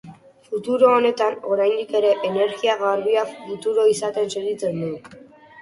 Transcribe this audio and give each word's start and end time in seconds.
Futuro 0.47 0.87
honetan 0.93 1.35
oraindik 1.55 1.93
ere 2.01 2.13
energia 2.29 2.79
garbia 2.81 3.27
futuro 3.35 3.87
izaten 3.95 4.35
segitzen 4.39 4.83
du. 4.87 4.91